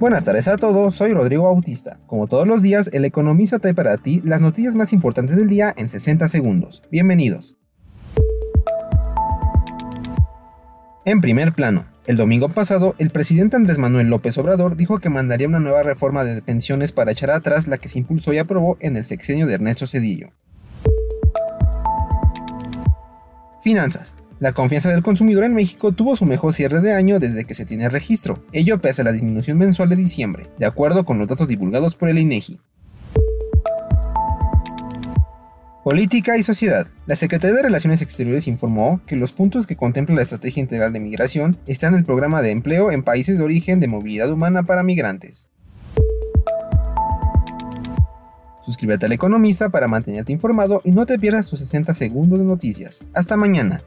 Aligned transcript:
Buenas 0.00 0.24
tardes 0.24 0.48
a 0.48 0.56
todos, 0.56 0.94
soy 0.94 1.12
Rodrigo 1.12 1.42
Bautista. 1.42 1.98
Como 2.06 2.26
todos 2.26 2.48
los 2.48 2.62
días, 2.62 2.88
el 2.94 3.04
economista 3.04 3.58
trae 3.58 3.74
para 3.74 3.98
ti 3.98 4.22
las 4.24 4.40
noticias 4.40 4.74
más 4.74 4.94
importantes 4.94 5.36
del 5.36 5.46
día 5.46 5.74
en 5.76 5.90
60 5.90 6.26
segundos. 6.26 6.82
Bienvenidos. 6.90 7.58
En 11.04 11.20
primer 11.20 11.52
plano, 11.52 11.84
el 12.06 12.16
domingo 12.16 12.48
pasado, 12.48 12.94
el 12.96 13.10
presidente 13.10 13.56
Andrés 13.56 13.76
Manuel 13.76 14.08
López 14.08 14.38
Obrador 14.38 14.74
dijo 14.74 15.00
que 15.00 15.10
mandaría 15.10 15.48
una 15.48 15.60
nueva 15.60 15.82
reforma 15.82 16.24
de 16.24 16.40
pensiones 16.40 16.92
para 16.92 17.12
echar 17.12 17.30
atrás 17.30 17.68
la 17.68 17.76
que 17.76 17.88
se 17.88 17.98
impulsó 17.98 18.32
y 18.32 18.38
aprobó 18.38 18.78
en 18.80 18.96
el 18.96 19.04
sexenio 19.04 19.46
de 19.46 19.52
Ernesto 19.52 19.86
Cedillo. 19.86 20.30
Finanzas. 23.62 24.14
La 24.40 24.54
confianza 24.54 24.88
del 24.88 25.02
consumidor 25.02 25.44
en 25.44 25.52
México 25.52 25.92
tuvo 25.92 26.16
su 26.16 26.24
mejor 26.24 26.54
cierre 26.54 26.80
de 26.80 26.94
año 26.94 27.20
desde 27.20 27.44
que 27.44 27.52
se 27.52 27.66
tiene 27.66 27.90
registro, 27.90 28.42
ello 28.52 28.80
pese 28.80 29.02
a 29.02 29.04
la 29.04 29.12
disminución 29.12 29.58
mensual 29.58 29.90
de 29.90 29.96
diciembre, 29.96 30.46
de 30.58 30.64
acuerdo 30.64 31.04
con 31.04 31.18
los 31.18 31.28
datos 31.28 31.46
divulgados 31.46 31.94
por 31.94 32.08
el 32.08 32.18
INEGI. 32.18 32.58
Política 35.84 36.38
y 36.38 36.42
sociedad. 36.42 36.86
La 37.04 37.16
Secretaría 37.16 37.54
de 37.54 37.64
Relaciones 37.64 38.00
Exteriores 38.00 38.48
informó 38.48 39.02
que 39.06 39.16
los 39.16 39.32
puntos 39.32 39.66
que 39.66 39.76
contempla 39.76 40.14
la 40.14 40.22
Estrategia 40.22 40.62
Integral 40.62 40.94
de 40.94 41.00
Migración 41.00 41.58
están 41.66 41.92
en 41.92 41.98
el 41.98 42.06
programa 42.06 42.40
de 42.40 42.50
empleo 42.50 42.90
en 42.92 43.02
países 43.02 43.36
de 43.36 43.44
origen 43.44 43.78
de 43.78 43.88
movilidad 43.88 44.32
humana 44.32 44.62
para 44.62 44.82
migrantes. 44.82 45.48
Suscríbete 48.62 49.04
al 49.04 49.12
Economista 49.12 49.68
para 49.68 49.88
mantenerte 49.88 50.32
informado 50.32 50.80
y 50.82 50.92
no 50.92 51.04
te 51.04 51.18
pierdas 51.18 51.50
tus 51.50 51.58
60 51.58 51.92
segundos 51.92 52.38
de 52.38 52.44
noticias. 52.46 53.04
Hasta 53.12 53.36
mañana. 53.36 53.82